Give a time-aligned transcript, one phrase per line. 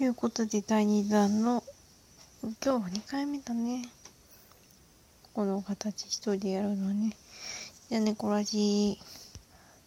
[0.00, 1.62] ということで第2弾の
[2.42, 3.86] 今日は2回目だね。
[5.34, 7.14] この形一人でやるのね。
[7.90, 8.98] じゃあねこらじ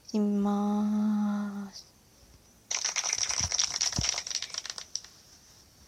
[0.06, 1.88] しまーす。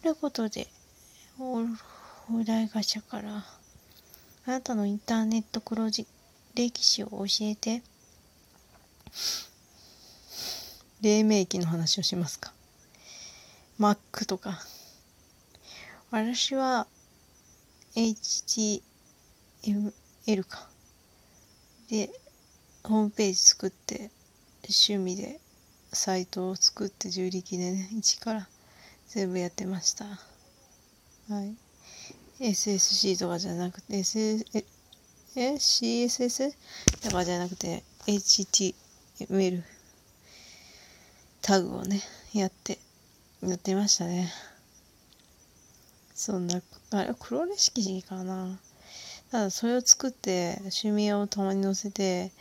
[0.02, 0.66] ということで
[1.38, 1.60] お
[2.34, 3.44] お題ガチャから
[4.44, 6.04] あなたのインターネット黒字
[6.56, 7.80] 歴史を教えて。
[11.00, 12.55] 黎明期の話をしますか。
[13.78, 14.58] Mac とか。
[16.10, 16.86] 私は
[17.94, 18.82] HTML
[20.48, 20.68] か。
[21.90, 22.10] で、
[22.82, 24.10] ホームページ作って、
[24.64, 25.40] 趣味で
[25.92, 28.48] サイトを作って自力でね、一から
[29.08, 30.04] 全部やってました。
[30.04, 31.54] はい。
[32.40, 34.64] SSC とかじゃなくて、SS、
[35.36, 36.54] え、CSS
[37.02, 39.62] とかじゃなくて、HTML
[41.42, 42.00] タグをね、
[42.32, 42.78] やって
[43.46, 44.32] やってましたね。
[46.14, 48.58] そんな、あれ、黒レシピかな。
[49.30, 52.32] ただ、それを作って、趣味をたまに載せて、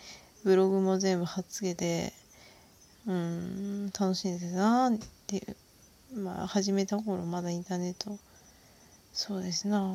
[0.43, 2.11] ブログも全部貼っつけて、
[3.05, 4.93] うん、楽しんでたなっ
[5.27, 5.41] てい
[6.13, 6.19] う。
[6.19, 8.17] まあ、始めた頃、まだインターネット、
[9.13, 9.93] そうですなあ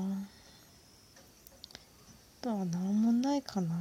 [2.43, 3.75] とは何もないかな。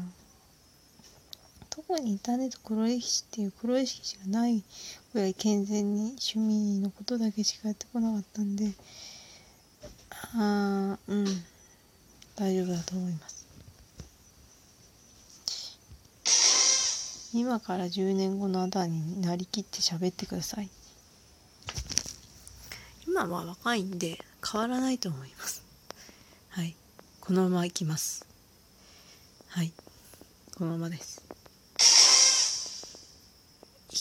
[1.87, 4.63] 特にインターネット黒歴史っていう黒歴史がない
[5.13, 8.73] ぐらい健全に趣味のことだけしかやってこなかったんで
[10.35, 11.25] ああうん。
[12.35, 13.47] 大丈夫だと思います。
[17.33, 20.69] 今から10年後のあなたになりきって喋ってください。
[23.07, 25.63] 今は若いんで変わらないと思います。
[26.49, 26.75] はい。
[27.21, 28.25] このままいきます。
[29.47, 29.71] はい。
[30.57, 31.28] このままです。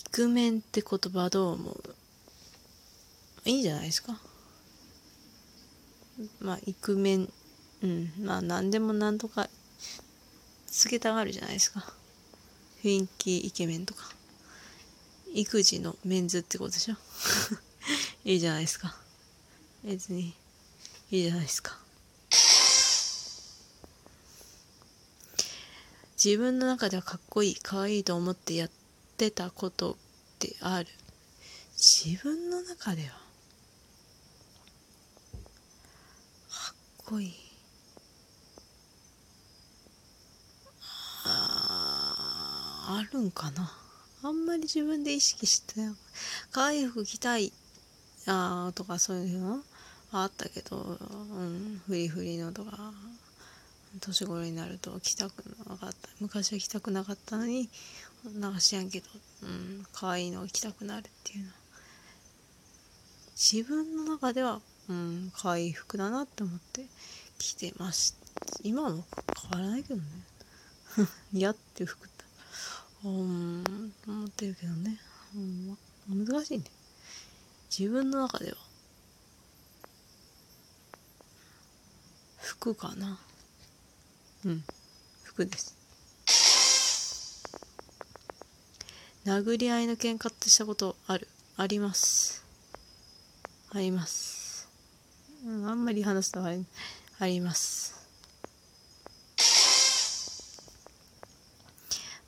[0.08, 1.82] イクメンって言葉どう思う？
[3.44, 4.18] いいんじゃないですか？
[6.40, 7.32] まあイクメン
[7.82, 8.12] うん。
[8.22, 9.48] まあ何でも何とか
[10.66, 11.84] つけたがるじゃないですか。
[12.82, 14.10] 雰囲気イケメンとか。
[15.34, 16.96] 育児のメンズってことでしょ？
[18.24, 18.96] いいじゃないですか。
[19.84, 20.34] 別に
[21.10, 21.78] いいじゃないですか。
[26.22, 28.70] 自分の中ではかっこいい可愛いいと思ってやっ
[29.18, 29.96] てたことっ
[30.38, 30.86] てある？
[31.76, 33.08] 自分の中では。
[33.10, 33.16] か
[36.72, 36.74] っ
[37.04, 37.34] こいい。
[41.24, 43.70] ああるんかな。
[44.22, 45.74] あんまり自分で意識して
[46.50, 47.52] 可愛い服着たい
[48.26, 49.60] あとかそういうの
[50.10, 52.92] あったけど、うん、フリフリのとか
[54.00, 56.08] 年頃になると着たくなかった。
[56.20, 57.68] 昔は着たくなかったのに
[58.38, 59.06] なんか知らんけど、
[59.42, 61.50] うん、可愛いのが着たくなるっていうの。
[61.50, 61.54] は
[63.36, 66.86] 自分の中では、うん、可愛い服だなって思って
[67.38, 68.18] 着てます
[68.64, 69.04] 今も
[69.52, 70.02] 変わらないけどね。
[71.32, 72.24] 嫌っていう服って
[73.04, 75.00] うん思ってるけどね、
[75.34, 75.78] うん、
[76.26, 76.64] 難しいね。
[77.70, 78.56] 自分の中では。
[82.38, 83.20] 服かな。
[84.44, 84.64] うん。
[85.24, 85.74] 服です。
[89.24, 91.28] 殴り合いの喧嘩ってしたことある？
[91.56, 92.44] あります。
[93.70, 94.66] あります、
[95.44, 96.50] うん、あんまり話すとあ
[97.18, 97.94] あります。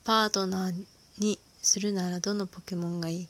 [0.03, 0.85] パートナー
[1.17, 3.27] にするならどのポケモンがいい？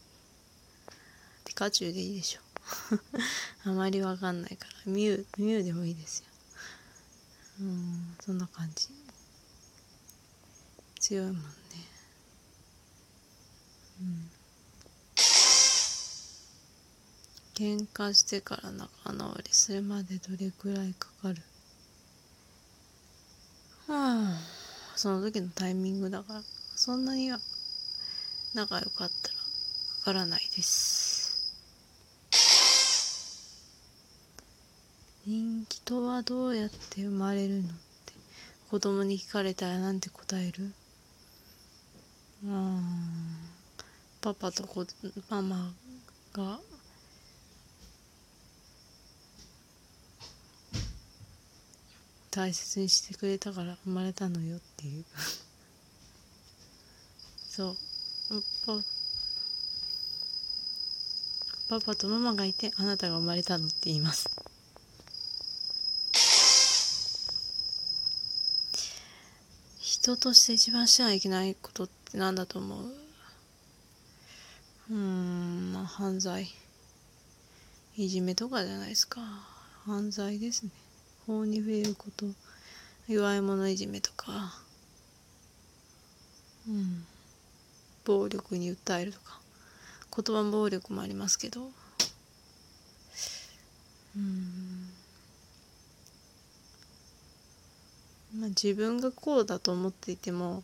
[1.46, 2.42] ピカチュウでいいでしょ。
[3.70, 4.92] あまりわかんないから。
[4.92, 6.26] ミュウミュウでもいいですよ
[7.62, 8.90] うんそんな感じ。
[11.00, 11.42] 強いもんね。
[14.02, 14.32] うん。
[17.54, 21.36] 喧嘩してから仲直りするまでどれくらいかかる？
[23.88, 24.38] はあ
[24.96, 26.42] その時のタイミングだから。
[26.76, 27.40] そんなには
[28.56, 29.36] 仲良かったら
[30.00, 31.21] かからないです。
[35.32, 37.72] 人気とはどうやって生まれるのって
[38.70, 40.74] 子供に聞かれたらなんて答える？
[42.44, 42.82] うん。
[44.20, 44.86] パパとこ
[45.30, 45.72] ママ
[46.34, 46.60] が。
[52.30, 55.06] 大切にしてくれたから生まれたのよっていう。
[57.50, 57.78] そう。
[61.70, 64.30] パパとママがいてあなたが生まれたのって言います。
[70.02, 72.86] 人として一番してはいけないことって何だと思う？
[74.90, 76.48] うーんまあ犯罪。
[77.96, 79.22] いじめとかじゃないですか。
[79.86, 80.72] 犯罪ですね。
[81.28, 82.26] 法に触れること。
[83.08, 84.56] 弱い者いじめとか。
[86.68, 87.06] うん。
[88.04, 89.40] 暴力に訴えるとか。
[90.18, 91.70] 言葉暴力もありますけど。
[94.18, 94.81] うん。
[98.36, 100.64] まあ自分がこうだと思っていても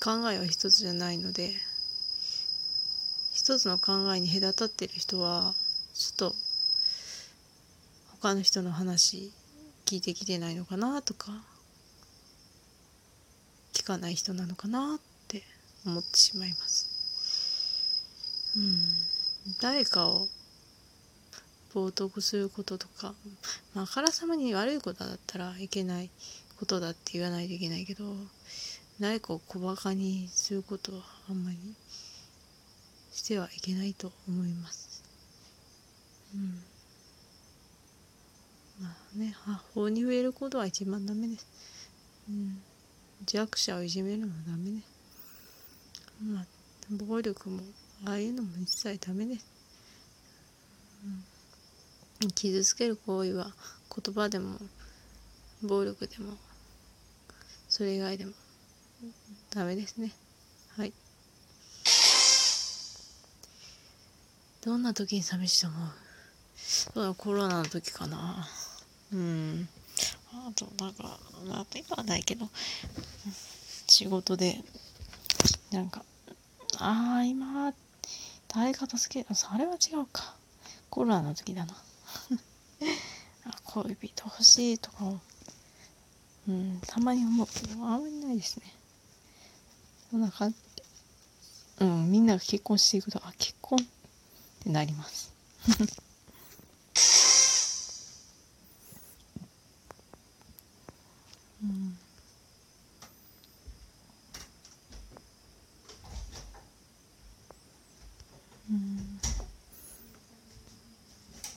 [0.00, 1.50] 考えは一つじゃないので
[3.34, 5.54] 一つの考えに隔たってる人は
[5.94, 6.34] ちょっと
[8.20, 9.32] 他の人の話
[9.86, 11.32] 聞いてきてないのかなとか
[13.72, 15.42] 聞かない人なのかなって
[15.86, 16.88] 思ってしまいます。
[18.56, 18.82] うん。
[19.60, 20.26] 誰かを
[21.74, 23.14] 冒涜することとか、
[23.74, 26.10] まあ、からさまに悪いことだったらいけない
[26.58, 28.04] ことだって言わないといけないけど
[29.00, 31.56] 誰かを小バカにすることはあんまり
[33.12, 35.02] してはいけないと思います。
[36.34, 36.62] うん。
[38.80, 39.34] まあね、
[39.74, 41.46] 法に触れることは一番ダメです。
[42.28, 42.60] うん。
[43.24, 44.98] 弱者をいじめるのはダメです。
[46.22, 46.46] まあ、
[46.90, 47.60] 暴力も、
[48.04, 49.46] ああいうのも一切ダメです。
[51.04, 51.24] うん、
[52.34, 53.52] 傷つける行為は
[54.04, 54.58] 言葉でも
[55.62, 56.36] 暴力でも
[57.68, 58.32] それ以外でも
[59.50, 60.12] ダメですね。
[60.76, 60.92] はい。
[64.60, 65.88] どんな時に寂しいと思う？
[66.56, 68.46] そうコロナの時かな。
[69.12, 69.68] うん。
[70.32, 72.48] あとなんかまあ今はないけど
[73.88, 74.62] 仕事で
[75.72, 76.04] なんか
[76.78, 77.72] ああ今
[78.48, 80.34] 誰か助けそれは違うか。
[80.90, 81.74] コロナの時だな。
[83.64, 85.20] 恋人欲しいとか
[86.48, 87.46] うんたまに思う。
[87.46, 88.74] けどあんまりないですね。
[90.10, 90.56] そんな感じ
[91.80, 93.82] うんみんなが結婚していくとあ結婚っ
[94.64, 95.32] てなります。
[101.62, 101.98] う ん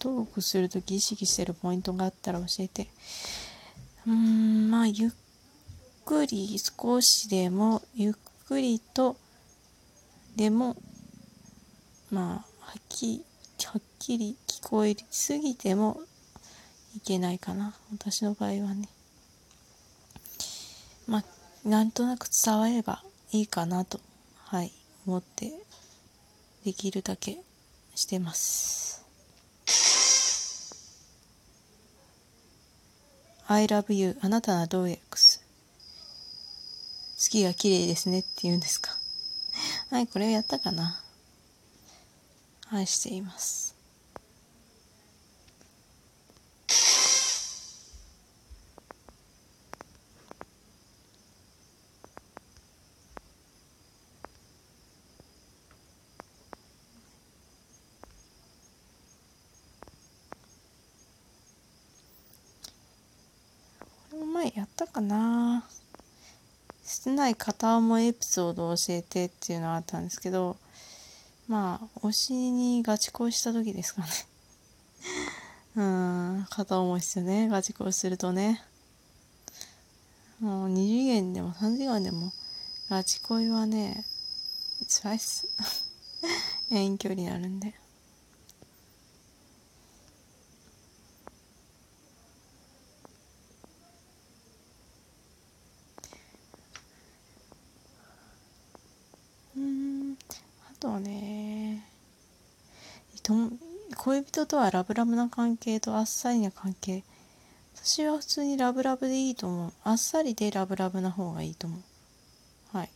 [0.02, 2.88] トークするとき意識してるポイントがあったら教えて。
[4.08, 5.12] うーん、まあ、ゆっ
[6.04, 8.14] くり少しでも、ゆっ
[8.48, 9.16] くりと
[10.36, 10.76] でも
[12.10, 12.26] まあ
[12.66, 13.26] はっきり
[13.64, 16.02] はっきり聞こえすぎても
[16.96, 17.76] いけないかな。
[17.92, 18.90] 私の場合はね。
[21.08, 21.24] まあ
[21.68, 24.00] なんとなく伝わればいいかなと
[24.46, 24.72] はい
[25.06, 25.54] 思って
[26.66, 27.38] できるだけ
[27.96, 29.01] してます。
[33.54, 34.18] I love you.
[34.22, 35.42] あなたはどう X
[37.18, 38.98] 月が綺麗ですねって言うんですか？
[39.92, 41.02] はい、これをやったかな。
[42.70, 43.76] 愛しています。
[64.12, 65.64] これも前やったかな。
[66.92, 70.58] してない片思いエピソードを教えてっていうのがあったんですけど
[71.48, 74.08] まあ推しにガチ恋した時ですかね。
[75.76, 77.48] うん片思いっすよね。
[77.48, 78.62] ガチ恋するとね。
[80.40, 82.34] もう2次元でも3次元でも
[82.90, 84.06] ガチ恋はね
[84.90, 85.48] 辛いっす。
[86.72, 87.81] 遠距離になるんで。
[100.82, 101.86] とね
[103.96, 107.04] 恋人とはラブラブな関係とあっさりな関係。
[107.76, 109.74] 私は普通にラブラブでいいと思う。
[109.84, 112.78] あっさりでラブラブな方がいいと思う。
[112.78, 112.90] はい。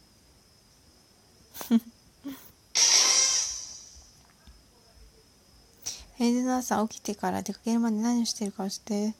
[6.17, 9.13] 平日の朝起きてから出かけるまで何をしてるかして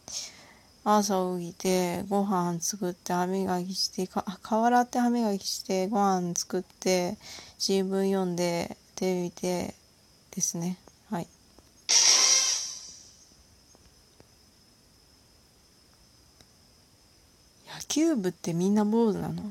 [0.87, 7.17] 朝起きてご飯作って歯磨きしてか顔洗って歯磨きしてご飯作って
[7.57, 9.73] 新聞読んでテレビ見て
[10.29, 10.77] ですね。
[11.09, 11.27] はい。
[17.73, 19.41] 野球部ってみんな坊主なの？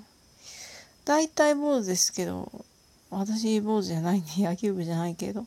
[1.05, 2.53] 大体坊主ですけど
[3.11, 5.47] 私坊主じゃないんで 野球部じゃないけど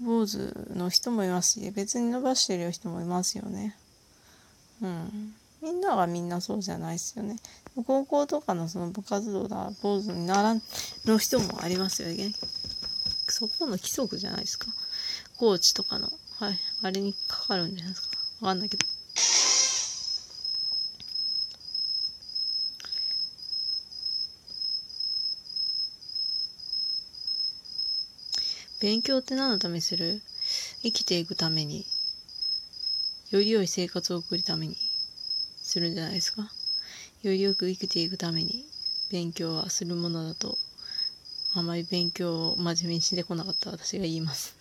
[0.00, 3.76] 坊主の人もいますし別に伸ばしてる人もいますよね。
[4.82, 5.34] うん。
[5.62, 7.36] みんなはみんなそうじゃないですよね。
[7.86, 10.62] 高校とかのその部活動だ、坊主にならん
[11.04, 12.32] の人もありますよね。
[13.28, 14.66] そこの規則じゃないですか
[15.36, 18.86] コーチとかのはいあれにかかるんじゃないですかわかんないけど
[28.80, 30.22] 勉強って何のためにする？
[30.82, 31.84] 生きていくために
[33.36, 34.76] より良い生活を送るために
[35.58, 36.50] するんじゃないですか？
[37.22, 38.64] よりよく生きていくために
[39.10, 40.56] 勉強はするものだと
[41.54, 44.54] あまり勉強を真面目にしてこなかった私が言います。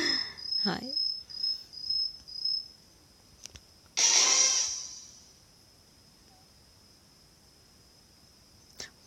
[0.64, 0.88] はい。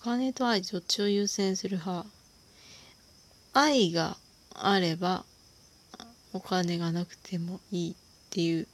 [0.01, 2.08] お金と愛どっちを優先する派？
[3.54, 4.18] 愛が
[4.54, 5.25] あれば
[6.32, 7.96] お金がなくてもいいっ
[8.30, 8.68] ていう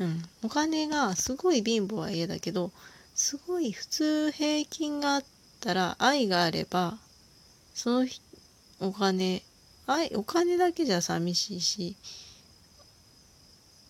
[0.00, 2.72] うん、お金がすごい貧乏は嫌だけど
[3.14, 5.24] すごい普通平均があっ
[5.60, 6.96] たら愛があれば
[7.74, 8.06] その
[8.80, 9.42] お金
[9.86, 11.96] 愛お金だけじゃ寂しいし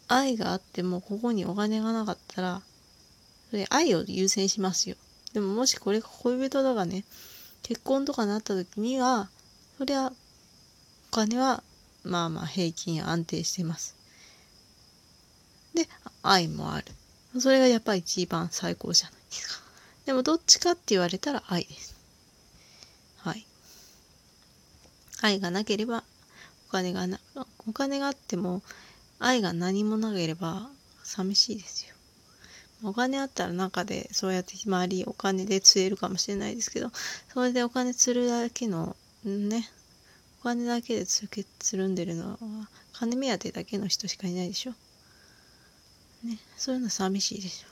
[0.09, 2.63] 愛があってもここにお金がなかったら
[3.51, 4.97] それ愛を優先しますよ。
[5.33, 7.05] でももしこれが恋人とかね
[7.63, 9.29] 結婚とかなった時には
[9.79, 11.63] そりゃお金は
[12.03, 14.00] まあまあ平均安定してます。
[16.23, 16.87] 愛もある。
[17.41, 19.63] それがやっぱり一番最高じゃないですか。
[20.07, 21.95] でもどっちかって言われたら愛です。
[23.19, 23.47] はい。
[25.23, 26.03] 愛がなければ
[26.69, 27.21] お金がな
[27.69, 28.63] お金があっても
[29.19, 30.69] 愛が何もなければ
[31.05, 31.95] 寂しいですよ。
[32.83, 36.91] お金あったら中でそうやって周りお金で釣れるかもしれないですけど
[37.33, 39.69] それでお金釣るだけのね
[40.41, 42.39] お金だけでつけつるんでるのは
[42.93, 44.73] 金目当てだけの人しかいないでしょ。
[46.25, 47.70] ねそういうの寂しいでしょ。